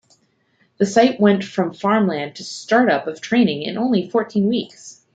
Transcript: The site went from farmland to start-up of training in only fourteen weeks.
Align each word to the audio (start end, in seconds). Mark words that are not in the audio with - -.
The 0.79 0.87
site 0.87 1.19
went 1.19 1.43
from 1.43 1.75
farmland 1.75 2.37
to 2.37 2.43
start-up 2.43 3.05
of 3.05 3.21
training 3.21 3.61
in 3.61 3.77
only 3.77 4.09
fourteen 4.09 4.47
weeks. 4.49 5.05